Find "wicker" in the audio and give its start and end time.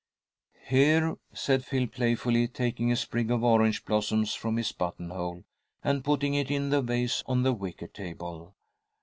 7.53-7.85